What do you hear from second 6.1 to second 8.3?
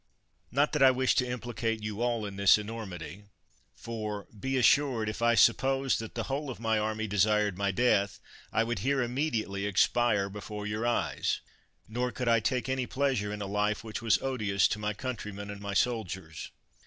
the whole of my army desired my death,